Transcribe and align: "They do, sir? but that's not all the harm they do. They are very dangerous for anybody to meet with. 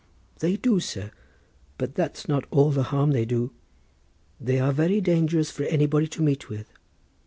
"They 0.39 0.55
do, 0.57 0.79
sir? 0.79 1.11
but 1.77 1.93
that's 1.93 2.27
not 2.27 2.45
all 2.49 2.71
the 2.71 2.81
harm 2.89 3.11
they 3.11 3.23
do. 3.23 3.51
They 4.39 4.57
are 4.59 4.71
very 4.71 4.99
dangerous 4.99 5.51
for 5.51 5.61
anybody 5.65 6.07
to 6.07 6.23
meet 6.23 6.49
with. 6.49 6.73